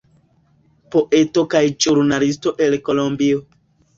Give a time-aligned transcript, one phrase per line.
[0.95, 3.45] Poeto kaj ĵurnalisto el Kolombio.